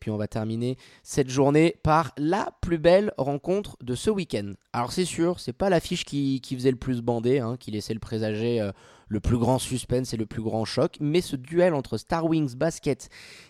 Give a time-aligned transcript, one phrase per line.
[0.00, 4.52] Puis on va terminer cette journée par la plus belle rencontre de ce week-end.
[4.72, 8.00] Alors c'est sûr, c'est pas l'affiche qui, faisait le plus bander, hein, qui laissait le
[8.00, 8.72] présager euh,
[9.08, 12.54] le plus grand suspense et le plus grand choc, mais ce duel entre Star Wings
[12.54, 13.08] Basket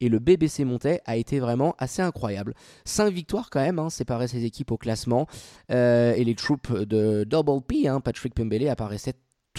[0.00, 2.54] et le BBC Montais a été vraiment assez incroyable.
[2.84, 5.26] Cinq victoires quand même, hein, séparé ces équipes au classement,
[5.70, 9.14] euh, et les troupes de Double P, hein, Patrick Pembele, apparaissaient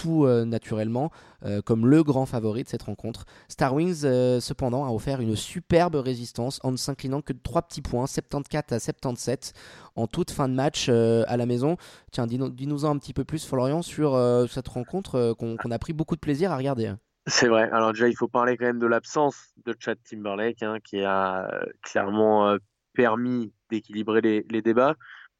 [0.06, 1.10] euh, naturellement
[1.44, 3.24] euh, comme le grand favori de cette rencontre.
[3.48, 7.62] Star Wings, euh, cependant, a offert une superbe résistance en ne s'inclinant que de 3
[7.62, 9.52] petits points, 74 à 77,
[9.96, 11.76] en toute fin de match à la maison.
[12.12, 14.18] Tiens, dis-nous-en un petit peu plus, Florian, sur
[14.50, 16.92] cette rencontre qu'on a pris beaucoup de plaisir à regarder.
[17.26, 17.70] C'est vrai.
[17.72, 21.48] Alors déjà, il faut parler quand même de l'absence de Chad Timberlake, hein, qui a
[21.82, 22.56] clairement
[22.94, 24.94] permis d'équilibrer les, débats.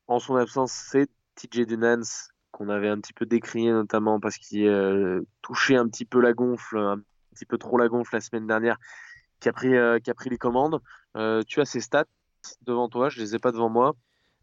[0.06, 4.66] En son absence, c'est TJ Dunans qu'on avait un petit peu décrié notamment parce qu'il
[4.66, 7.00] euh, touchait un petit peu la gonfle, un
[7.34, 8.78] petit peu trop la gonfle la semaine dernière,
[9.40, 10.80] qui a pris, euh, qui a pris les commandes.
[11.16, 12.06] Euh, tu as ses stats
[12.62, 13.96] devant toi, je les ai pas devant moi,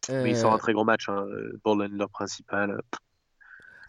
[0.09, 1.25] mais il sort un très grand match, hein,
[1.63, 2.81] ball principal.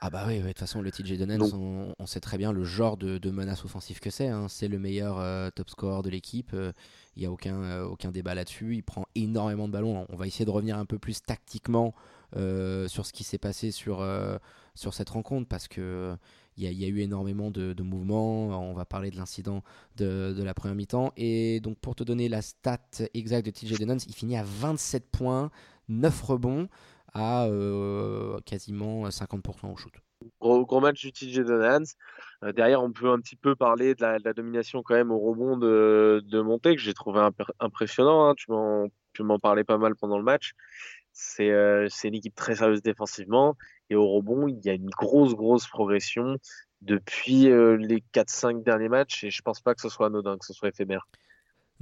[0.04, 2.64] Ah bah oui, de toute façon, le TJ Donens, on, on, sait très bien le
[2.64, 4.26] genre de, menace offensive que c'est.
[4.26, 4.48] Hein.
[4.48, 6.56] C'est le meilleur top score de l'équipe.
[7.14, 8.74] Il n'y a aucun, aucun débat là-dessus.
[8.74, 10.04] Il prend énormément de ballons.
[10.08, 11.94] On va essayer de revenir un peu plus tactiquement
[12.36, 14.38] euh, sur ce qui s'est passé sur, euh,
[14.74, 16.16] sur cette rencontre parce que
[16.58, 18.48] il y, a eu énormément de, mouvements.
[18.48, 19.62] On va parler de l'incident
[19.96, 21.10] de, de, la première mi-temps.
[21.16, 22.78] Et donc, pour te donner la stat
[23.14, 25.50] exacte de TJ Denons, il finit à 27 points,
[25.88, 26.68] 9 rebonds
[27.12, 29.92] à euh, quasiment 50% au shoot.
[30.40, 31.84] Gros, gros, match du TJ Denons.
[32.54, 36.22] derrière, on peut un petit peu parler de la, domination quand même au rebond de,
[36.24, 37.20] de Monté, que j'ai trouvé
[37.58, 38.28] impressionnant.
[38.28, 38.34] Hein.
[39.12, 40.54] Tu m'en parlais pas mal pendant le match.
[41.40, 43.56] Euh, c'est une équipe très sérieuse défensivement.
[43.90, 46.38] Et au rebond, il y a une grosse, grosse progression
[46.80, 49.24] depuis euh, les 4-5 derniers matchs.
[49.24, 51.06] Et je pense pas que ce soit anodin, que ce soit éphémère.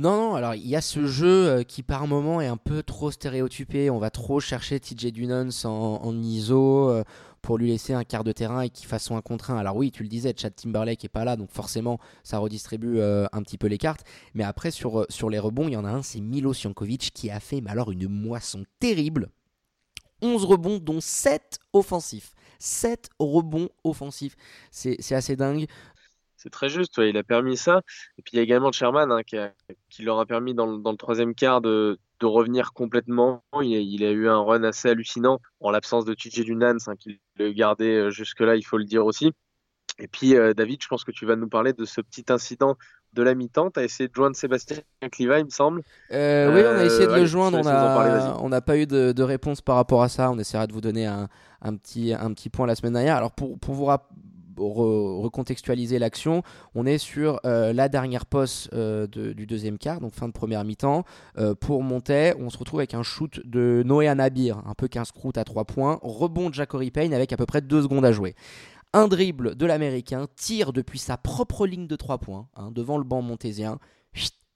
[0.01, 2.83] Non, non, alors il y a ce jeu euh, qui par moment est un peu
[2.83, 3.91] trop stéréotypé.
[3.91, 7.05] On va trop chercher TJ Dunans en, en ISO
[7.42, 9.57] pour lui laisser un quart de terrain et qu'il fasse son 1 contre 1.
[9.57, 13.27] Alors oui, tu le disais, Chad Timberlake est pas là, donc forcément ça redistribue euh,
[13.33, 14.05] un petit peu les cartes.
[14.35, 17.11] Mais après sur, euh, sur les rebonds, il y en a un, c'est Milo Siankovic
[17.13, 19.30] qui a fait mais alors une moisson terrible.
[20.23, 22.35] 11 rebonds dont 7 offensifs.
[22.58, 24.36] 7 rebonds offensifs.
[24.70, 25.67] C'est assez dingue.
[26.42, 27.83] C'est très juste, il a permis ça.
[28.18, 30.96] Et puis il y a également Sherman hein, qui, leur a permis dans, dans le
[30.96, 33.42] troisième quart de, de revenir complètement.
[33.61, 37.52] Il a, eu un run assez hallucinant en l'absence de TJ Dunans, hein, qui le
[37.52, 39.33] gardait euh, jusque-là, il faut le dire aussi.
[39.98, 42.77] Et puis, euh, David, je pense que tu vas nous parler de ce petit incident
[43.12, 43.70] de la mi-temps.
[43.70, 44.79] Tu as essayé de joindre Sébastien
[45.11, 45.83] Cliva, il me semble.
[46.12, 47.58] Euh, oui, on a essayé de le joindre.
[47.58, 50.30] On n'a pas eu de, réponse par rapport à ça.
[50.30, 51.29] On essaiera de vous donner un,
[51.77, 53.17] petit, un petit point la semaine dernière.
[53.17, 53.86] Alors, pour, pour vous,
[54.56, 56.42] recontextualiser l'action,
[56.74, 60.64] on est sur euh, la dernière poste euh, du deuxième quart, donc fin de première
[60.64, 61.05] mi-temps.
[61.38, 65.12] Euh, pour monter, on se retrouve avec un shoot de Noé Anabir, un peu 15
[65.12, 68.12] croûte à 3 points, rebond de Jacory Payne avec à peu près 2 secondes à
[68.12, 68.34] jouer.
[68.92, 73.05] Un dribble de l'Américain, tire depuis sa propre ligne de 3 points, hein, devant le
[73.05, 73.78] banc montésien,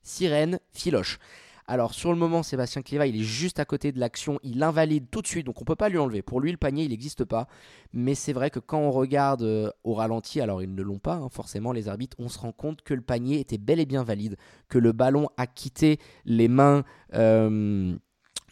[0.03, 1.19] sirène, filoche.
[1.67, 5.07] Alors sur le moment, Sébastien Cliva, il est juste à côté de l'action, il invalide
[5.11, 6.21] tout de suite, donc on peut pas lui enlever.
[6.21, 7.47] Pour lui, le panier, il n'existe pas.
[7.93, 11.15] Mais c'est vrai que quand on regarde euh, au ralenti, alors ils ne l'ont pas,
[11.15, 14.05] hein, forcément, les arbitres, on se rend compte que le panier était bel et bien
[14.05, 14.37] valide,
[14.69, 16.85] que le ballon a quitté les mains.
[17.15, 17.97] Euh,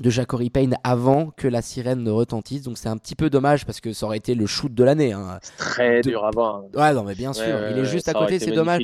[0.00, 2.62] de Jacory Payne avant que la sirène ne retentisse.
[2.62, 5.12] Donc c'est un petit peu dommage parce que ça aurait été le shoot de l'année.
[5.12, 5.38] Hein.
[5.42, 6.64] C'est très dur à voir.
[6.74, 7.70] Ouais, non, mais bien sûr.
[7.70, 8.82] il est juste à côté, c'est dommage.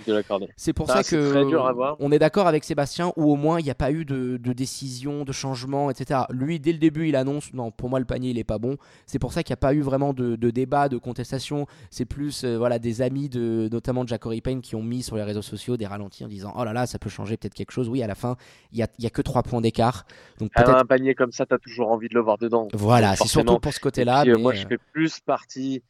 [0.56, 3.74] C'est pour ça, que on est d'accord avec Sébastien où au moins il n'y a
[3.74, 6.20] pas eu de, décision, de changement, etc.
[6.30, 8.76] Lui, dès le début, il annonce non, pour moi le panier il est pas bon.
[9.06, 11.66] C'est pour ça qu'il n'y a pas eu vraiment de, débat, de contestation.
[11.90, 15.16] C'est plus euh, voilà des amis de notamment de Jacory Payne qui ont mis sur
[15.16, 17.72] les réseaux sociaux des ralentis en disant oh là là ça peut changer peut-être quelque
[17.72, 17.88] chose.
[17.88, 18.36] Oui, à la fin
[18.72, 20.06] il y a, y a que 3 points d'écart.
[20.38, 22.68] Donc peut-être comme ça, tu as toujours envie de le voir dedans.
[22.72, 24.24] Voilà, c'est surtout pour ce côté-là.
[24.26, 25.82] Euh, moi, je fais plus partie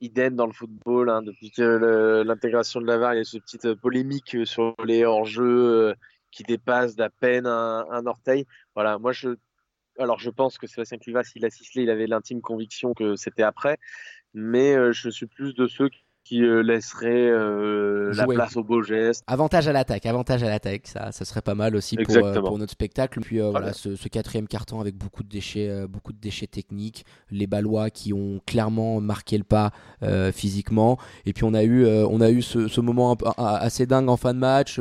[0.00, 1.10] idem dans le football.
[1.10, 4.74] Hein, depuis l'intégration de la VAR, il y a cette petite euh, polémique euh, sur
[4.84, 5.94] les hors-jeux
[6.30, 8.46] qui dépassent d'à peine un, orteil.
[8.74, 9.30] Voilà, moi, je.
[9.98, 13.42] Alors, je pense que Sébastien Clivas, s'il a ciselé, il avait l'intime conviction que c'était
[13.42, 13.78] après.
[14.34, 18.82] Mais je suis plus de ceux qui qui euh, laisserait euh, la place au beau
[18.82, 19.24] geste.
[19.26, 22.58] Avantage à l'attaque, avantage à l'attaque, ça, ça serait pas mal aussi pour, euh, pour
[22.58, 23.20] notre spectacle.
[23.20, 27.88] Puis voilà, ce, quatrième carton avec beaucoup de déchets, beaucoup de déchets techniques, les Ballois
[27.88, 29.72] qui ont clairement marqué le pas
[30.32, 30.98] physiquement.
[31.24, 34.38] Et puis on a eu, on a eu ce, moment assez dingue en fin de
[34.38, 34.78] match.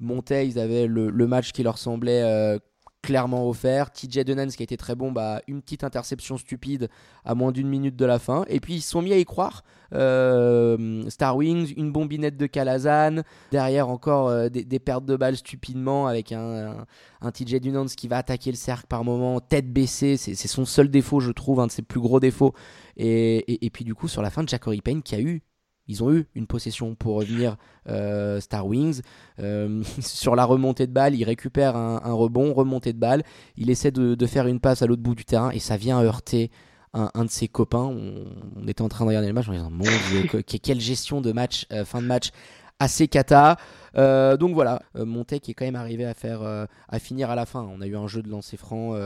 [0.00, 2.58] Monté, ils avaient le, le match qui leur semblait
[3.06, 3.92] clairement offert.
[3.92, 6.88] TJ qui a été très bon, bah, une petite interception stupide
[7.24, 8.44] à moins d'une minute de la fin.
[8.48, 9.62] Et puis ils sont mis à y croire.
[9.94, 13.22] Euh, Star Wings, une bombinette de Calazan,
[13.52, 16.84] derrière encore euh, des, pertes de balles stupidement avec un,
[17.32, 21.20] TJ Dunans qui va attaquer le cercle par moment, tête baissée, c'est son seul défaut
[21.20, 22.54] je trouve, un de ses plus gros défauts.
[22.96, 25.42] Et, puis du coup sur la fin, de Jackory Payne qui a eu
[25.88, 27.56] ils ont eu une possession pour revenir
[27.88, 29.02] euh, Star Wings.
[29.38, 33.22] Euh, sur la remontée de balle, il récupère un, rebond, remontée de balle.
[33.56, 36.50] Il essaie de, faire une passe à l'autre bout du terrain et ça vient heurter
[36.92, 37.84] un, de ses copains.
[37.84, 41.32] On, était en train de regarder le match en disant Mon Dieu, quelle gestion de
[41.32, 42.30] match, euh, fin de match
[42.78, 43.56] assez cata.
[43.96, 47.34] Euh, donc voilà, euh, Montec est quand même arrivé à faire, euh, à finir à
[47.34, 47.68] la fin.
[47.70, 48.96] On a eu un jeu de lancer franc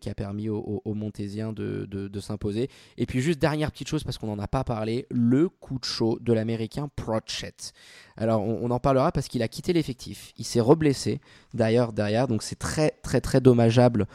[0.00, 2.68] qui a permis aux, Montésiens de, s'imposer.
[2.96, 5.84] Et puis juste dernière petite chose parce qu'on n'en a pas parlé, le coup de
[5.84, 7.72] chaud de l'américain Prochet.
[8.16, 10.32] Alors on, en parlera parce qu'il a quitté l'effectif.
[10.36, 11.20] Il s'est reblessé
[11.54, 14.06] d'ailleurs derrière, donc c'est très très très dommageable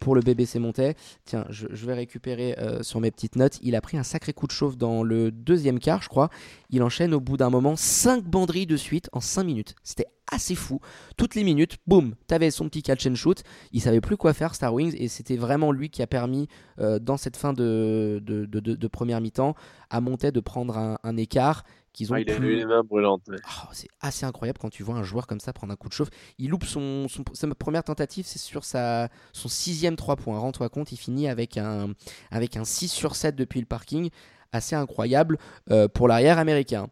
[0.00, 0.94] pour le BBC Montais.
[1.24, 3.58] Tiens, je, vais récupérer sur mes petites notes.
[3.62, 6.30] Il a pris un sacré coup de chauffe dans le deuxième quart, je crois.
[6.70, 9.74] Il enchaîne au bout d'un moment 5 banderies de suite en 5 minutes.
[9.82, 10.80] C'était assez fou.
[11.16, 13.42] Toutes les minutes, boum, t'avais son petit catch and shoot.
[13.72, 16.48] Il savait plus quoi faire, Star Wings, et c'était vraiment lui qui a permis,
[16.78, 19.54] euh, dans cette fin de, de, de, première mi-temps,
[19.90, 21.64] à monter de prendre un, écart.
[21.94, 23.22] Qu'ils ont ah, il a eu les mains brûlantes.
[23.28, 25.94] Oh, c'est assez incroyable quand tu vois un joueur comme ça prendre un coup de
[25.94, 26.10] chauffe.
[26.38, 30.38] Il loupe son, son sa première tentative, c'est sur sa, son sixième 3 points.
[30.38, 31.94] Rends-toi compte, il finit avec un,
[32.30, 34.10] avec un 6 sur 7 depuis le parking.
[34.52, 35.38] Assez incroyable
[35.70, 36.88] euh, pour l'arrière américain.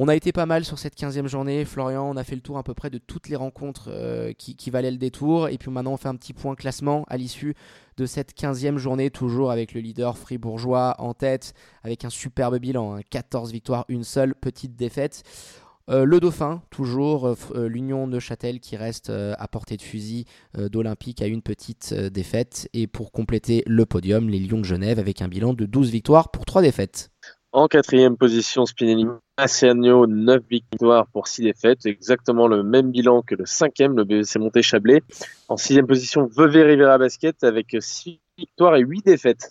[0.00, 1.64] On a été pas mal sur cette 15e journée.
[1.64, 4.70] Florian, on a fait le tour à peu près de toutes les rencontres euh, qui,
[4.70, 5.48] valaient le détour.
[5.48, 7.56] Et puis maintenant, on fait un petit point classement à l'issue
[7.96, 11.52] de cette 15e journée, toujours avec le leader fribourgeois en tête,
[11.82, 13.52] avec un superbe bilan 14 hein.
[13.52, 15.24] victoires, une seule petite défaite.
[15.90, 21.26] Euh, le Dauphin, toujours, euh, l'Union Neuchâtel qui reste à portée de fusil d'Olympique à
[21.26, 22.68] une petite défaite.
[22.72, 26.30] Et pour compléter le podium, les Lions de Genève avec un bilan de 12 victoires
[26.30, 27.10] pour 3 défaites.
[27.52, 29.06] En quatrième position, Spinelli
[29.38, 34.38] Massiano, 9 victoires pour 6 défaites, exactement le même bilan que le cinquième, le BBC
[34.38, 35.00] Monté Chablais.
[35.48, 39.50] En sixième position, Vevey Rivera Basket avec 6 victoires et 8 défaites.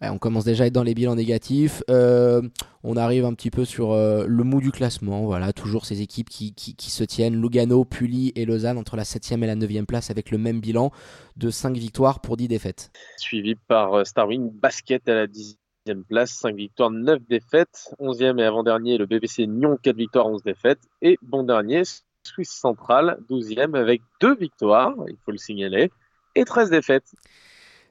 [0.00, 1.82] on commence déjà à être dans les bilans négatifs.
[1.90, 2.40] Euh,
[2.82, 5.24] on arrive un petit peu sur euh, le mou du classement.
[5.24, 7.38] Voilà, toujours ces équipes qui, qui, se tiennent.
[7.38, 10.92] Lugano, Pully et Lausanne entre la 7e et la 9e place avec le même bilan
[11.36, 12.90] de 5 victoires pour 10 défaites.
[13.18, 15.58] Suivi par euh, Starwing Basket à la 10
[15.92, 17.94] place, 5 victoires, 9 défaites.
[18.00, 20.80] 11e et avant-dernier, le BBC Nyon, 4 victoires, 11 défaites.
[21.02, 21.82] Et bon dernier,
[22.22, 25.90] Suisse Centrale, 12e avec 2 victoires, il faut le signaler,
[26.34, 27.12] et 13 défaites.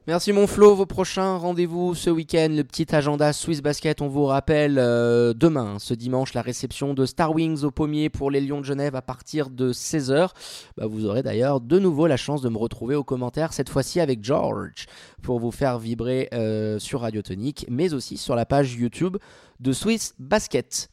[0.06, 4.26] Merci mon Flo, vos prochains rendez-vous ce week-end, le petit agenda Swiss Basket, on vous
[4.26, 8.60] rappelle euh, demain, ce dimanche, la réception de Star Wings au pommier pour les Lions
[8.60, 10.32] de Genève à partir de 16h.
[10.76, 14.02] Bah, vous aurez d'ailleurs de nouveau la chance de me retrouver aux commentaires, cette fois-ci
[14.02, 14.88] avec George,
[15.22, 19.16] pour vous faire vibrer euh, sur Radio Tonique, mais aussi sur la page YouTube
[19.62, 20.90] de Swiss Basket.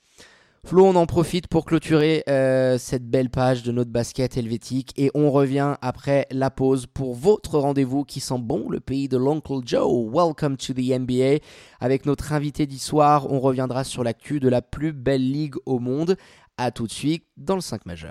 [0.66, 5.10] Flo, on en profite pour clôturer euh, cette belle page de notre basket helvétique et
[5.14, 9.60] on revient après la pause pour votre rendez-vous qui sent bon, le pays de l'Uncle
[9.64, 9.90] Joe.
[10.12, 11.38] Welcome to the NBA.
[11.80, 16.16] Avec notre invité d'histoire, on reviendra sur l'actu de la plus belle ligue au monde.
[16.58, 18.08] A tout de suite dans le 5 majeur.